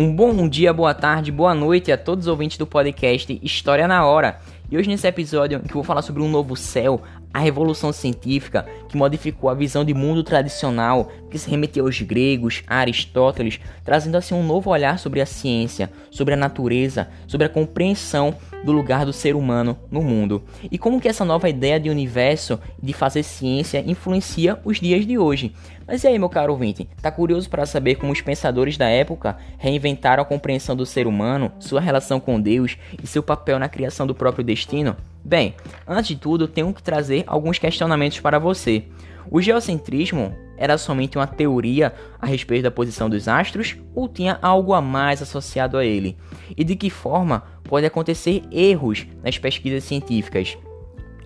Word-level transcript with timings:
Um 0.00 0.14
bom 0.14 0.48
dia, 0.48 0.72
boa 0.72 0.94
tarde, 0.94 1.32
boa 1.32 1.52
noite 1.52 1.90
a 1.90 1.98
todos 1.98 2.26
os 2.26 2.30
ouvintes 2.30 2.56
do 2.56 2.64
podcast 2.64 3.36
História 3.42 3.88
na 3.88 4.06
Hora. 4.06 4.38
E 4.70 4.78
hoje 4.78 4.88
nesse 4.88 5.08
episódio 5.08 5.58
que 5.58 5.70
eu 5.70 5.74
vou 5.74 5.82
falar 5.82 6.02
sobre 6.02 6.22
um 6.22 6.30
novo 6.30 6.54
céu, 6.54 7.02
a 7.38 7.40
revolução 7.40 7.92
científica 7.92 8.66
que 8.88 8.96
modificou 8.96 9.48
a 9.48 9.54
visão 9.54 9.84
de 9.84 9.94
mundo 9.94 10.24
tradicional 10.24 11.10
que 11.30 11.38
se 11.38 11.48
remeteu 11.48 11.86
aos 11.86 12.00
gregos, 12.00 12.62
a 12.66 12.76
Aristóteles, 12.76 13.60
trazendo 13.84 14.16
assim 14.16 14.34
um 14.34 14.42
novo 14.42 14.70
olhar 14.70 14.98
sobre 14.98 15.20
a 15.20 15.26
ciência, 15.26 15.90
sobre 16.10 16.34
a 16.34 16.36
natureza, 16.36 17.08
sobre 17.26 17.46
a 17.46 17.48
compreensão 17.48 18.34
do 18.64 18.72
lugar 18.72 19.06
do 19.06 19.12
ser 19.12 19.36
humano 19.36 19.78
no 19.90 20.02
mundo. 20.02 20.42
E 20.70 20.76
como 20.76 21.00
que 21.00 21.08
essa 21.08 21.24
nova 21.24 21.48
ideia 21.48 21.78
de 21.78 21.90
universo 21.90 22.58
de 22.82 22.92
fazer 22.92 23.22
ciência 23.22 23.84
influencia 23.86 24.58
os 24.64 24.80
dias 24.80 25.06
de 25.06 25.16
hoje. 25.16 25.54
Mas 25.86 26.04
e 26.04 26.08
aí, 26.08 26.18
meu 26.18 26.28
caro 26.28 26.52
ouvinte, 26.52 26.88
tá 27.00 27.10
curioso 27.10 27.48
para 27.48 27.64
saber 27.64 27.94
como 27.94 28.12
os 28.12 28.20
pensadores 28.20 28.76
da 28.76 28.88
época 28.88 29.38
reinventaram 29.56 30.22
a 30.22 30.26
compreensão 30.26 30.76
do 30.76 30.84
ser 30.84 31.06
humano, 31.06 31.52
sua 31.58 31.80
relação 31.80 32.20
com 32.20 32.40
Deus 32.40 32.76
e 33.02 33.06
seu 33.06 33.22
papel 33.22 33.58
na 33.58 33.68
criação 33.68 34.06
do 34.06 34.14
próprio 34.14 34.44
destino? 34.44 34.96
Bem, 35.28 35.54
antes 35.86 36.08
de 36.08 36.16
tudo, 36.16 36.48
tenho 36.48 36.72
que 36.72 36.82
trazer 36.82 37.22
alguns 37.26 37.58
questionamentos 37.58 38.18
para 38.18 38.38
você. 38.38 38.84
O 39.30 39.42
geocentrismo 39.42 40.34
era 40.56 40.78
somente 40.78 41.18
uma 41.18 41.26
teoria 41.26 41.94
a 42.18 42.24
respeito 42.24 42.62
da 42.62 42.70
posição 42.70 43.10
dos 43.10 43.28
astros 43.28 43.76
ou 43.94 44.08
tinha 44.08 44.38
algo 44.40 44.72
a 44.72 44.80
mais 44.80 45.20
associado 45.20 45.76
a 45.76 45.84
ele? 45.84 46.16
E 46.56 46.64
de 46.64 46.74
que 46.74 46.88
forma 46.88 47.42
pode 47.64 47.84
acontecer 47.84 48.42
erros 48.50 49.06
nas 49.22 49.36
pesquisas 49.36 49.84
científicas? 49.84 50.56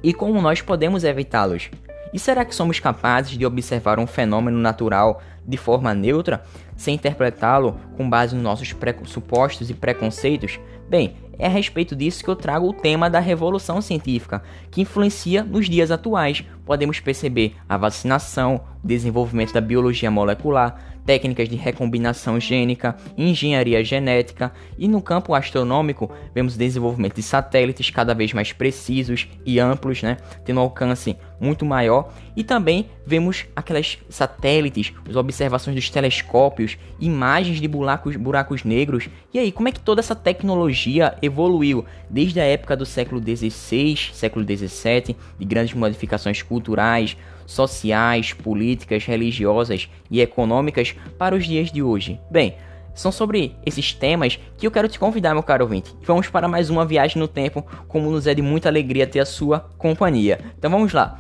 E 0.03 0.13
como 0.13 0.43
nós 0.43 0.61
podemos 0.61 1.05
evitá-los? 1.05 1.71
E 2.13 2.19
será 2.19 2.45
que 2.45 2.57
somos 2.57 2.81
capazes 2.81 3.39
de 3.39 3.47
observar 3.47 4.01
um 4.01 4.07
fenômeno 4.09 4.59
natural 4.59 5.23
de 5.47 5.57
forma 5.57 5.95
neutra, 5.95 6.43
sem 6.77 6.97
interpretá-lo 6.97 7.79
com 7.97 8.11
base 8.11 8.35
nos 8.35 8.43
nossos 8.43 8.73
pressupostos 8.73 9.71
e 9.71 9.75
preconceitos? 9.75 10.59
Bem, 10.91 11.15
é 11.43 11.47
a 11.47 11.51
respeito 11.51 11.97
disso 11.97 12.23
que 12.23 12.31
eu 12.31 12.37
trago 12.37 12.69
o 12.69 12.73
tema 12.73 13.11
da 13.11 13.19
revolução 13.19 13.83
científica, 13.83 14.45
que 14.71 14.81
influencia 14.81 15.43
nos 15.43 15.69
dias 15.69 15.91
atuais. 15.91 16.45
Podemos 16.65 17.01
perceber 17.01 17.55
a 17.69 17.77
vacinação, 17.77 18.61
o 18.83 18.87
desenvolvimento 18.87 19.53
da 19.53 19.61
biologia 19.61 20.11
molecular, 20.11 20.93
técnicas 21.05 21.49
de 21.49 21.57
recombinação 21.57 22.39
gênica, 22.39 22.97
engenharia 23.17 23.83
genética 23.85 24.53
e 24.79 24.87
no 24.87 25.03
campo 25.03 25.35
astronômico 25.35 26.11
vemos 26.35 26.55
o 26.55 26.59
desenvolvimento 26.59 27.17
de 27.17 27.23
satélites 27.23 27.91
cada 27.91 28.15
vez 28.15 28.33
mais 28.33 28.53
precisos 28.53 29.29
e 29.45 29.59
amplos, 29.59 30.03
né, 30.03 30.17
tendo 30.45 30.59
um 30.59 30.63
alcance 30.63 31.17
muito 31.41 31.65
maior 31.65 32.13
e 32.37 32.45
também 32.45 32.89
vemos 33.05 33.47
aquelas 33.55 33.99
satélites, 34.09 34.93
as 35.09 35.17
observações 35.17 35.75
dos 35.75 35.91
telescópios, 35.91 36.79
imagens 37.01 37.61
de 37.61 37.67
buracos, 37.67 38.17
buracos 38.17 38.65
negros. 38.65 39.09
E 39.35 39.39
aí, 39.39 39.51
como 39.51 39.69
é 39.69 39.73
que 39.73 39.81
toda 39.81 40.01
essa 40.01 40.15
tecnologia 40.15 41.17
evoluiu 41.21 41.85
desde 42.09 42.41
a 42.41 42.45
época 42.45 42.77
do 42.77 42.87
século 42.87 43.21
XVI, 43.21 43.97
século 44.15 44.45
XVII, 44.45 45.17
de 45.39 45.45
grandes 45.45 45.75
modificações 45.75 46.43
culturais, 46.53 47.17
sociais, 47.47 48.35
políticas, 48.35 49.07
religiosas 49.07 49.89
e 50.11 50.21
econômicas 50.21 50.95
para 51.17 51.35
os 51.35 51.47
dias 51.47 51.73
de 51.73 51.83
hoje? 51.83 52.21
Bem, 52.31 52.57
são 52.95 53.11
sobre 53.11 53.57
esses 53.65 53.95
temas 53.95 54.39
que 54.59 54.67
eu 54.67 54.71
quero 54.71 54.87
te 54.87 54.99
convidar, 54.99 55.33
meu 55.33 55.43
caro 55.43 55.65
ouvinte. 55.65 55.95
Vamos 56.03 56.29
para 56.29 56.47
mais 56.47 56.69
uma 56.69 56.85
viagem 56.85 57.19
no 57.19 57.27
tempo, 57.27 57.67
como 57.89 58.11
nos 58.11 58.27
é 58.27 58.35
de 58.35 58.43
muita 58.43 58.69
alegria 58.69 59.07
ter 59.07 59.21
a 59.21 59.25
sua 59.25 59.61
companhia. 59.79 60.41
Então 60.59 60.71
vamos 60.71 60.93
lá. 60.93 61.19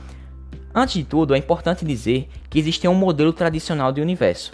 Antes 0.74 0.96
de 0.96 1.04
tudo, 1.04 1.34
é 1.34 1.38
importante 1.38 1.82
dizer 1.82 2.28
que 2.50 2.58
existe 2.58 2.86
um 2.86 2.94
modelo 2.94 3.32
tradicional 3.32 3.90
de 3.90 4.02
universo. 4.02 4.52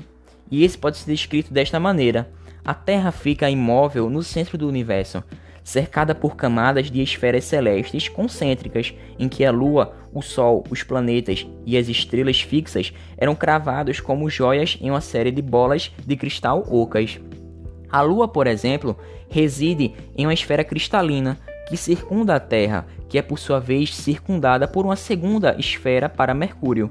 E 0.48 0.64
esse 0.64 0.78
pode 0.78 0.96
ser 0.96 1.10
descrito 1.10 1.52
desta 1.52 1.80
maneira: 1.80 2.30
a 2.64 2.72
Terra 2.72 3.10
fica 3.10 3.50
imóvel 3.50 4.08
no 4.08 4.22
centro 4.22 4.56
do 4.56 4.68
universo, 4.68 5.24
cercada 5.69 6.15
por 6.15 6.34
camadas 6.34 6.91
de 6.91 7.03
esferas 7.03 7.44
celestes 7.44 8.09
concêntricas, 8.09 8.94
em 9.19 9.28
que 9.28 9.44
a 9.44 9.50
Lua, 9.50 9.92
o 10.15 10.22
Sol, 10.22 10.65
os 10.70 10.82
planetas 10.82 11.47
e 11.66 11.76
as 11.76 11.88
estrelas 11.88 12.41
fixas 12.41 12.91
eram 13.19 13.34
cravados 13.34 14.00
como 14.00 14.31
joias 14.31 14.78
em 14.81 14.88
uma 14.88 15.03
série 15.03 15.31
de 15.31 15.42
bolas 15.42 15.92
de 16.06 16.16
cristal 16.16 16.65
ocas. 16.70 17.20
A 17.91 18.00
Lua, 18.00 18.26
por 18.26 18.47
exemplo, 18.47 18.97
reside 19.28 19.92
em 20.16 20.25
uma 20.25 20.32
esfera 20.32 20.65
cristalina 20.65 21.38
que 21.69 21.76
circunda 21.76 22.37
a 22.37 22.41
Terra, 22.41 22.87
que 23.06 23.19
é 23.19 23.22
por 23.22 23.38
sua 23.38 23.60
vez 23.60 23.94
circundada 23.94 24.66
por 24.66 24.87
uma 24.87 24.97
segunda 24.97 25.54
esfera 25.59 26.09
para 26.09 26.32
Mercúrio. 26.32 26.91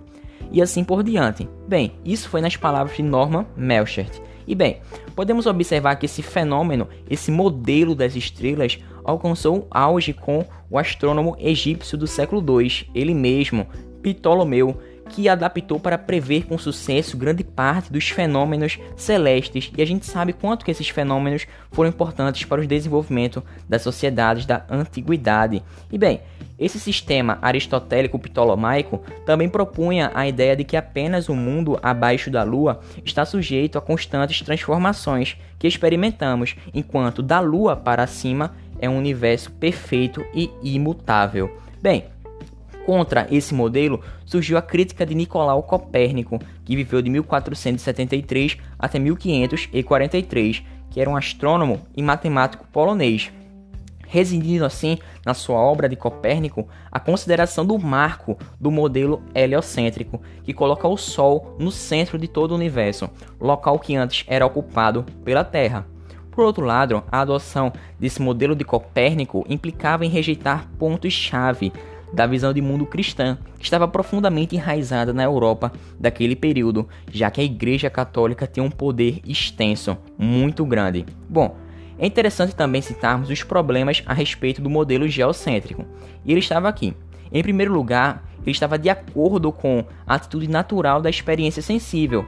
E 0.52 0.62
assim 0.62 0.84
por 0.84 1.02
diante. 1.02 1.50
Bem, 1.68 1.94
isso 2.06 2.30
foi 2.30 2.42
nas 2.42 2.56
palavras 2.56 2.96
de 2.96 3.02
Norman 3.02 3.48
Melchert. 3.58 4.22
E 4.48 4.56
bem, 4.56 4.78
podemos 5.14 5.46
observar 5.46 5.98
que 5.98 6.06
esse 6.06 6.24
fenômeno, 6.24 6.88
esse 7.10 7.30
modelo 7.30 7.94
das 7.94 8.16
estrelas, 8.16 8.80
alcançou 9.04 9.68
auge 9.70 10.14
com 10.14 10.46
o 10.70 10.78
astrônomo 10.80 11.36
egípcio 11.38 11.98
do 11.98 12.08
século 12.08 12.62
II, 12.62 12.88
ele 12.96 13.14
mesmo, 13.14 13.68
Ptolomeu, 14.02 14.78
que 15.08 15.28
adaptou 15.28 15.80
para 15.80 15.98
prever 15.98 16.46
com 16.46 16.58
sucesso 16.58 17.18
grande 17.18 17.44
parte 17.44 17.92
dos 17.92 18.10
fenômenos 18.10 18.78
celestes, 18.96 19.72
e 19.76 19.82
a 19.82 19.86
gente 19.86 20.06
sabe 20.06 20.34
quanto 20.34 20.64
que 20.64 20.72
esses 20.72 20.90
fenômenos 20.90 21.48
foram 21.72 21.90
importantes 21.90 22.44
para 22.46 22.62
o 22.62 22.68
desenvolvimento 22.68 23.44
das 23.68 23.82
sociedades 23.82 24.46
da 24.46 24.66
antiguidade. 24.70 25.64
E 25.92 25.98
bem, 25.98 26.22
esse 26.60 26.80
sistema 26.80 27.38
aristotélico 27.42 28.20
ptolomaico 28.20 29.02
também 29.26 29.48
propunha 29.48 30.12
a 30.14 30.28
ideia 30.28 30.56
de 30.56 30.64
que 30.64 30.76
apenas 30.76 31.30
o 31.30 31.36
mundo 31.36 31.80
abaixo 31.82 32.30
da 32.30 32.44
Lua 32.44 32.80
está 33.06 33.26
sujeito 33.26 33.78
a 33.78 33.82
constantes 33.82 34.42
transformações 34.42 35.38
que 35.58 35.68
experimentamos, 35.68 36.56
enquanto 36.74 37.22
da 37.22 37.40
Lua 37.40 37.76
para 37.76 38.08
cima 38.08 38.56
é 38.80 38.90
um 38.90 38.98
universo 38.98 39.52
perfeito 39.52 40.26
e 40.34 40.52
imutável. 40.62 41.56
Bem, 41.82 42.06
Contra 42.88 43.28
esse 43.30 43.54
modelo 43.54 44.00
surgiu 44.26 44.58
a 44.58 44.62
crítica 44.62 45.06
de 45.06 45.14
Nicolau 45.14 45.62
Copérnico, 45.62 46.40
que 46.64 46.74
viveu 46.74 47.02
de 47.02 47.10
1473 47.10 48.58
até 48.80 48.98
1543, 48.98 50.64
que 50.90 51.02
era 51.02 51.10
um 51.10 51.18
astrônomo 51.18 51.82
e 51.98 52.02
matemático 52.02 52.66
polonês, 52.72 53.30
residindo 54.08 54.64
assim 54.64 55.00
na 55.26 55.34
sua 55.34 55.58
obra 55.58 55.90
de 55.90 55.98
Copérnico 55.98 56.66
a 56.90 56.98
consideração 56.98 57.66
do 57.66 57.78
marco 57.78 58.38
do 58.58 58.72
modelo 58.72 59.22
heliocêntrico, 59.36 60.22
que 60.46 60.54
coloca 60.54 60.88
o 60.88 60.96
Sol 60.96 61.58
no 61.60 61.72
centro 61.72 62.18
de 62.18 62.30
todo 62.30 62.52
o 62.52 62.56
universo, 62.56 63.10
local 63.38 63.80
que 63.80 63.98
antes 63.98 64.24
era 64.30 64.46
ocupado 64.46 65.04
pela 65.26 65.44
Terra. 65.44 65.86
Por 66.32 66.46
outro 66.46 66.64
lado, 66.64 67.04
a 67.12 67.20
adoção 67.20 67.74
desse 68.00 68.22
modelo 68.22 68.56
de 68.56 68.64
Copérnico 68.64 69.44
implicava 69.50 70.06
em 70.06 70.10
rejeitar 70.10 70.70
pontos-chave 70.80 71.74
da 72.14 72.26
visão 72.26 72.54
de 72.54 72.62
mundo 72.62 72.86
cristã, 72.86 73.38
que 73.58 73.66
estava 73.66 73.88
profundamente 73.88 74.56
enraizada 74.56 75.14
na 75.14 75.24
Europa 75.24 75.72
daquele 76.00 76.36
período, 76.36 76.88
já 77.12 77.30
que 77.30 77.42
a 77.42 77.44
Igreja 77.44 77.90
Católica 77.90 78.48
tinha 78.48 78.64
um 78.64 78.70
poder 78.70 79.20
extenso, 79.26 79.98
muito 80.18 80.66
grande. 80.66 81.06
Bom, 81.30 81.56
é 82.00 82.06
interessante 82.06 82.56
também 82.56 82.82
citarmos 82.82 83.30
os 83.30 83.44
problemas 83.44 84.04
a 84.06 84.14
respeito 84.14 84.62
do 84.62 84.70
modelo 84.70 85.08
geocêntrico. 85.08 85.86
E 86.24 86.32
ele 86.32 86.40
estava 86.40 86.70
aqui. 86.70 86.94
Em 87.32 87.42
primeiro 87.42 87.74
lugar, 87.74 88.24
ele 88.42 88.52
estava 88.52 88.78
de 88.78 88.90
acordo 88.90 89.52
com 89.52 89.84
a 90.06 90.16
atitude 90.16 90.48
natural 90.48 91.02
da 91.02 91.10
experiência 91.10 91.62
sensível. 91.62 92.26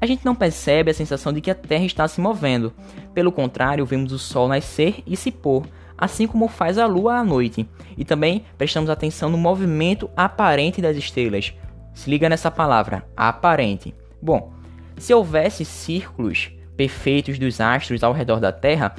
A 0.00 0.06
gente 0.06 0.24
não 0.24 0.34
percebe 0.34 0.90
a 0.90 0.94
sensação 0.94 1.32
de 1.32 1.42
que 1.42 1.50
a 1.50 1.54
Terra 1.54 1.84
está 1.84 2.08
se 2.08 2.20
movendo. 2.20 2.72
Pelo 3.12 3.30
contrário, 3.30 3.84
vemos 3.84 4.12
o 4.12 4.18
Sol 4.18 4.48
nascer 4.48 5.02
e 5.06 5.14
se 5.14 5.30
pôr, 5.30 5.66
assim 6.00 6.26
como 6.26 6.48
faz 6.48 6.78
a 6.78 6.86
Lua 6.86 7.16
à 7.16 7.24
noite. 7.24 7.68
E 7.96 8.04
também 8.04 8.44
prestamos 8.56 8.88
atenção 8.88 9.28
no 9.28 9.36
movimento 9.36 10.10
aparente 10.16 10.80
das 10.80 10.96
estrelas. 10.96 11.52
Se 11.92 12.08
liga 12.08 12.28
nessa 12.28 12.50
palavra, 12.50 13.04
aparente. 13.14 13.94
Bom, 14.22 14.52
se 14.96 15.12
houvesse 15.12 15.64
círculos 15.64 16.50
perfeitos 16.76 17.38
dos 17.38 17.60
astros 17.60 18.02
ao 18.02 18.12
redor 18.12 18.40
da 18.40 18.50
Terra, 18.50 18.94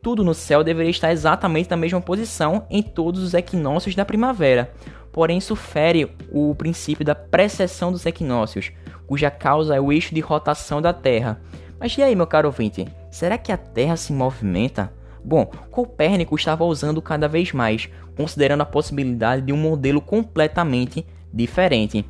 tudo 0.00 0.24
no 0.24 0.32
céu 0.32 0.64
deveria 0.64 0.90
estar 0.90 1.12
exatamente 1.12 1.68
na 1.68 1.76
mesma 1.76 2.00
posição 2.00 2.66
em 2.70 2.82
todos 2.82 3.22
os 3.22 3.34
equinócios 3.34 3.94
da 3.94 4.04
primavera. 4.04 4.72
Porém, 5.12 5.38
isso 5.38 5.56
fere 5.56 6.10
o 6.30 6.54
princípio 6.54 7.04
da 7.04 7.14
precessão 7.14 7.90
dos 7.90 8.06
equinócios, 8.06 8.70
cuja 9.06 9.30
causa 9.30 9.74
é 9.74 9.80
o 9.80 9.90
eixo 9.90 10.14
de 10.14 10.20
rotação 10.20 10.80
da 10.80 10.92
Terra. 10.92 11.40
Mas 11.78 11.96
e 11.98 12.02
aí, 12.02 12.14
meu 12.14 12.26
caro 12.26 12.48
ouvinte? 12.48 12.86
Será 13.10 13.36
que 13.36 13.50
a 13.50 13.56
Terra 13.56 13.96
se 13.96 14.12
movimenta? 14.12 14.92
Bom, 15.26 15.44
Copérnico 15.72 16.36
estava 16.36 16.64
usando 16.64 17.02
cada 17.02 17.26
vez 17.26 17.52
mais, 17.52 17.88
considerando 18.16 18.60
a 18.60 18.64
possibilidade 18.64 19.42
de 19.42 19.52
um 19.52 19.56
modelo 19.56 20.00
completamente 20.00 21.04
diferente. 21.34 22.04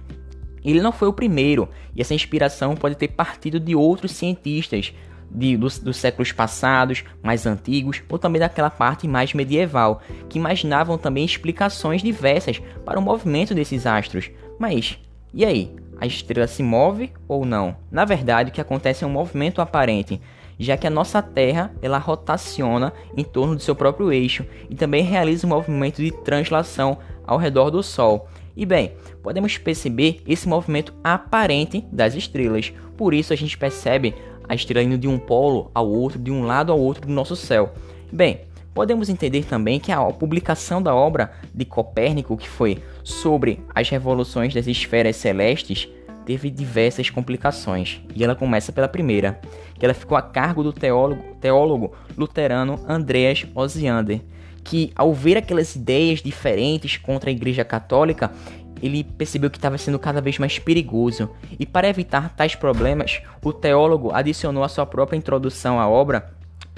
Ele 0.62 0.82
não 0.82 0.92
foi 0.92 1.08
o 1.08 1.14
primeiro, 1.14 1.66
e 1.94 2.02
essa 2.02 2.12
inspiração 2.12 2.76
pode 2.76 2.94
ter 2.94 3.08
partido 3.08 3.58
de 3.58 3.74
outros 3.74 4.12
cientistas 4.12 4.92
de, 5.30 5.56
dos, 5.56 5.78
dos, 5.78 5.96
séculos 5.96 6.30
passados, 6.30 7.04
mais 7.22 7.46
antigos, 7.46 8.02
ou 8.06 8.18
também 8.18 8.38
daquela 8.38 8.68
parte 8.68 9.08
mais 9.08 9.32
medieval, 9.32 10.02
que 10.28 10.38
imaginavam 10.38 10.98
também 10.98 11.24
explicações 11.24 12.02
diversas 12.02 12.60
para 12.84 12.98
o 12.98 13.02
movimento 13.02 13.54
desses 13.54 13.86
astros. 13.86 14.30
Mas, 14.58 14.98
e 15.32 15.42
aí? 15.42 15.74
A 15.98 16.06
estrela 16.06 16.46
se 16.46 16.62
move 16.62 17.10
ou 17.26 17.46
não? 17.46 17.78
Na 17.90 18.04
verdade, 18.04 18.50
o 18.50 18.52
que 18.52 18.60
acontece 18.60 19.04
é 19.04 19.06
um 19.06 19.10
movimento 19.10 19.62
aparente 19.62 20.20
já 20.58 20.76
que 20.76 20.87
a 20.87 20.91
nossa 20.91 21.23
Terra 21.23 21.73
ela 21.82 21.99
rotaciona 21.99 22.93
em 23.17 23.25
torno 23.25 23.55
do 23.55 23.62
seu 23.62 23.75
próprio 23.75 24.12
eixo 24.12 24.44
e 24.70 24.75
também 24.75 25.03
realiza 25.03 25.47
um 25.47 25.50
movimento 25.50 26.03
de 26.03 26.11
translação 26.11 26.99
ao 27.26 27.38
redor 27.38 27.70
do 27.70 27.82
Sol. 27.82 28.29
E 28.56 28.64
bem, 28.64 28.93
podemos 29.23 29.58
perceber 29.58 30.23
esse 30.26 30.49
movimento 30.49 30.94
aparente 31.05 31.85
das 31.93 32.14
estrelas. 32.14 32.73
Por 32.97 33.12
isso 33.12 33.32
a 33.32 33.37
gente 33.37 33.58
percebe 33.58 34.14
a 34.49 34.55
estrela 34.55 34.87
indo 34.87 34.97
de 34.97 35.06
um 35.06 35.19
polo 35.19 35.70
ao 35.75 35.88
outro, 35.88 36.19
de 36.19 36.31
um 36.31 36.44
lado 36.44 36.73
ao 36.73 36.81
outro 36.81 37.06
do 37.06 37.12
nosso 37.12 37.37
céu. 37.37 37.75
Bem, 38.11 38.41
podemos 38.73 39.09
entender 39.09 39.44
também 39.44 39.79
que 39.79 39.93
a 39.93 40.02
publicação 40.05 40.82
da 40.82 40.94
obra 40.94 41.32
de 41.55 41.64
Copérnico, 41.64 42.37
que 42.37 42.49
foi 42.49 42.79
sobre 43.02 43.61
as 43.75 43.91
revoluções 43.91 44.55
das 44.55 44.67
esferas 44.67 45.17
celestes, 45.17 45.88
teve 46.26 46.50
diversas 46.50 47.08
complicações. 47.08 48.02
E 48.14 48.23
ela 48.23 48.34
começa 48.34 48.73
pela 48.73 48.88
primeira, 48.88 49.40
que 49.78 49.87
ela 49.87 49.94
ficou 49.94 50.19
a 50.19 50.23
cargo 50.23 50.62
do 50.62 50.73
teólogo, 50.73 51.23
teólogo 51.40 51.93
luterano 52.19 52.78
Andreas 52.87 53.46
Osiander 53.55 54.20
que 54.67 54.93
ao 54.96 55.14
ver 55.14 55.37
aquelas 55.37 55.76
ideias 55.76 56.20
diferentes 56.20 56.96
contra 56.96 57.31
a 57.31 57.32
Igreja 57.32 57.64
Católica, 57.64 58.32
ele 58.82 59.05
percebeu 59.05 59.49
que 59.49 59.56
estava 59.56 59.78
sendo 59.78 59.99
cada 59.99 60.20
vez 60.20 60.38
mais 60.38 60.58
perigoso. 60.58 61.31
E 61.58 61.64
para 61.64 61.88
evitar 61.88 62.34
tais 62.34 62.55
problemas, 62.55 63.23
o 63.43 63.52
teólogo 63.52 64.11
adicionou 64.12 64.64
a 64.64 64.69
sua 64.69 64.84
própria 64.84 65.17
introdução 65.17 65.81
à 65.81 65.88
obra, 65.88 66.34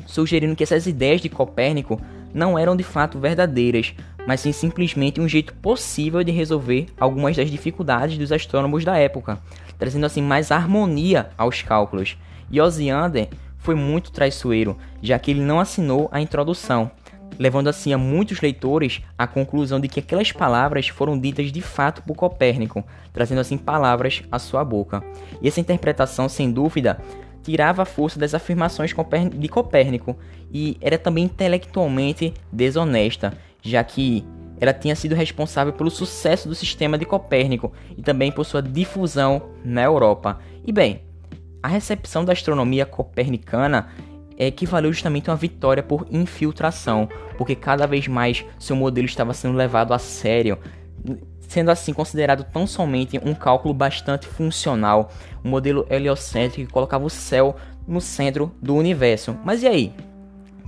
sugerindo 0.06 0.55
que 0.55 0.62
essas 0.62 0.87
ideias 0.87 1.21
de 1.21 1.29
Copérnico 1.29 2.00
não 2.33 2.59
eram 2.59 2.77
de 2.77 2.85
fato 2.85 3.19
verdadeiras, 3.19 3.95
mas 4.29 4.41
sim 4.41 4.53
simplesmente 4.53 5.23
um 5.23 5.27
jeito 5.27 5.55
possível 5.55 6.23
de 6.23 6.31
resolver 6.31 6.89
algumas 7.01 7.35
das 7.35 7.51
dificuldades 7.51 8.19
dos 8.19 8.31
astrônomos 8.31 8.85
da 8.85 8.95
época, 8.99 9.39
trazendo 9.79 10.05
assim 10.05 10.21
mais 10.21 10.53
harmonia 10.53 11.31
aos 11.39 11.63
cálculos. 11.63 12.15
E 12.51 12.61
Osiander 12.61 13.31
foi 13.57 13.75
muito 13.75 14.13
traiçoeiro, 14.13 14.77
já 15.01 15.19
que 15.19 15.31
ele 15.31 15.41
não 15.41 15.59
assinou 15.59 16.11
a 16.13 16.21
introdução, 16.21 16.91
levando 17.39 17.69
assim 17.69 17.95
a 17.95 17.97
muitos 17.97 18.43
leitores 18.43 19.01
à 19.17 19.27
conclusão 19.27 19.81
de 19.81 19.89
que 19.89 20.01
aquelas 20.01 20.31
palavras 20.31 20.89
foram 20.89 21.19
ditas 21.19 21.51
de 21.51 21.63
fato 21.63 22.03
por 22.03 22.15
Copérnico, 22.15 22.85
trazendo 23.15 23.41
assim 23.41 23.57
palavras 23.57 24.23
à 24.31 24.39
sua 24.39 24.63
boca. 24.63 25.03
E 25.41 25.49
essa 25.49 25.59
interpretação, 25.59 26.29
sem 26.29 26.53
dúvida, 26.53 27.01
tirava 27.43 27.81
a 27.81 27.87
força 27.87 28.19
das 28.19 28.35
afirmações 28.35 28.95
de 29.35 29.49
Copérnico 29.49 30.19
e 30.53 30.77
era 30.83 30.99
também 30.99 31.25
intelectualmente 31.25 32.35
desonesta, 32.53 33.33
já 33.63 33.83
que 33.85 34.25
ela 34.61 34.73
tinha 34.73 34.97
sido 34.97 35.15
responsável 35.15 35.73
pelo 35.73 35.91
sucesso 35.91 36.49
do 36.49 36.55
sistema 36.55 36.99
de 36.99 37.05
Copérnico 37.05 37.73
e 37.97 38.03
também 38.03 38.33
por 38.33 38.45
sua 38.45 38.61
difusão 38.61 39.51
na 39.65 39.83
Europa. 39.83 40.41
E 40.67 40.73
bem, 40.73 41.03
a 41.63 41.69
recepção 41.69 42.25
da 42.25 42.33
astronomia 42.33 42.85
copernicana 42.85 43.89
equivaleu 44.39 44.93
justamente 44.93 45.29
a 45.29 45.33
uma 45.33 45.39
vitória 45.39 45.83
por 45.83 46.07
infiltração, 46.11 47.09
porque 47.37 47.55
cada 47.55 47.87
vez 47.87 48.07
mais 48.07 48.45
seu 48.59 48.77
modelo 48.77 49.07
estava 49.07 49.35
sendo 49.35 49.57
levado 49.57 49.93
a 49.93 49.99
sério, 49.99 50.59
sendo 51.41 51.71
assim 51.71 51.93
considerado 51.93 52.45
tão 52.45 52.67
somente 52.67 53.21
um 53.25 53.35
cálculo 53.35 53.75
bastante 53.75 54.27
funcional, 54.27 55.11
um 55.45 55.49
modelo 55.49 55.87
heliocêntrico 55.91 56.67
que 56.67 56.73
colocava 56.73 57.05
o 57.05 57.11
céu 57.11 57.57
no 57.87 58.01
centro 58.01 58.53
do 58.63 58.75
universo. 58.77 59.37
Mas 59.45 59.63
e 59.63 59.67
aí? 59.67 59.93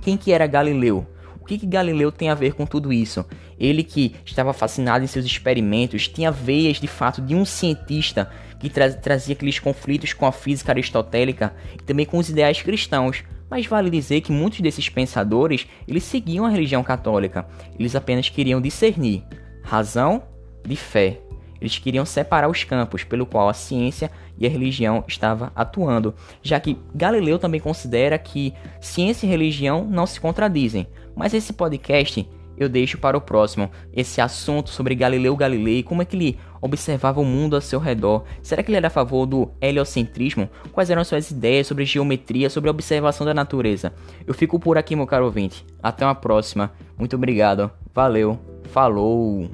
Quem 0.01 0.17
que 0.17 0.31
era 0.31 0.47
Galileu? 0.47 1.05
Que, 1.51 1.57
que 1.57 1.67
Galileu 1.67 2.13
tem 2.13 2.29
a 2.29 2.33
ver 2.33 2.53
com 2.53 2.65
tudo 2.65 2.93
isso? 2.93 3.25
Ele 3.59 3.83
que 3.83 4.15
estava 4.23 4.53
fascinado 4.53 5.03
em 5.03 5.07
seus 5.07 5.25
experimentos, 5.25 6.07
tinha 6.07 6.31
veias 6.31 6.79
de 6.79 6.87
fato 6.87 7.21
de 7.21 7.35
um 7.35 7.43
cientista 7.43 8.31
que 8.57 8.69
tra 8.69 8.89
trazia 8.93 9.35
aqueles 9.35 9.59
conflitos 9.59 10.13
com 10.13 10.25
a 10.25 10.31
física 10.31 10.71
aristotélica 10.71 11.53
e 11.77 11.83
também 11.83 12.05
com 12.05 12.17
os 12.19 12.29
ideais 12.29 12.61
cristãos. 12.61 13.25
Mas 13.49 13.65
vale 13.65 13.89
dizer 13.89 14.21
que 14.21 14.31
muitos 14.31 14.61
desses 14.61 14.87
pensadores, 14.87 15.67
eles 15.85 16.05
seguiam 16.05 16.45
a 16.45 16.49
religião 16.49 16.85
católica. 16.85 17.45
Eles 17.77 17.97
apenas 17.97 18.29
queriam 18.29 18.61
discernir 18.61 19.21
razão 19.61 20.23
de 20.65 20.77
fé. 20.77 21.19
Eles 21.61 21.77
queriam 21.77 22.05
separar 22.05 22.49
os 22.49 22.63
campos 22.63 23.03
pelo 23.03 23.25
qual 23.25 23.47
a 23.47 23.53
ciência 23.53 24.11
e 24.37 24.47
a 24.47 24.49
religião 24.49 25.03
estava 25.07 25.51
atuando, 25.55 26.13
já 26.41 26.59
que 26.59 26.77
Galileu 26.93 27.37
também 27.37 27.61
considera 27.61 28.17
que 28.17 28.53
ciência 28.79 29.27
e 29.27 29.29
religião 29.29 29.85
não 29.85 30.07
se 30.07 30.19
contradizem. 30.19 30.87
Mas 31.15 31.33
esse 31.33 31.53
podcast 31.53 32.27
eu 32.57 32.69
deixo 32.69 32.97
para 32.97 33.17
o 33.17 33.21
próximo. 33.21 33.69
Esse 33.93 34.21
assunto 34.21 34.69
sobre 34.69 34.95
Galileu 34.95 35.35
Galilei, 35.35 35.83
como 35.83 36.01
é 36.01 36.05
que 36.05 36.15
ele 36.15 36.39
observava 36.61 37.19
o 37.19 37.25
mundo 37.25 37.55
ao 37.55 37.61
seu 37.61 37.79
redor. 37.79 38.23
Será 38.41 38.61
que 38.61 38.69
ele 38.69 38.77
era 38.77 38.87
a 38.87 38.91
favor 38.91 39.25
do 39.25 39.51
heliocentrismo? 39.59 40.49
Quais 40.71 40.89
eram 40.89 41.03
suas 41.03 41.31
ideias 41.31 41.67
sobre 41.67 41.85
geometria, 41.85 42.49
sobre 42.49 42.69
a 42.69 42.71
observação 42.71 43.25
da 43.25 43.33
natureza? 43.33 43.93
Eu 44.27 44.33
fico 44.33 44.59
por 44.59 44.77
aqui, 44.77 44.95
meu 44.95 45.07
caro 45.07 45.25
ouvinte. 45.25 45.65
Até 45.81 46.05
uma 46.05 46.15
próxima. 46.15 46.71
Muito 46.97 47.15
obrigado. 47.15 47.71
Valeu. 47.93 48.39
Falou. 48.65 49.49